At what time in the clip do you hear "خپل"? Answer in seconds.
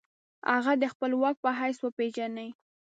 0.93-1.11